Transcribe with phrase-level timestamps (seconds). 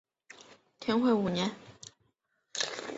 [0.79, 2.83] 天会五年历成。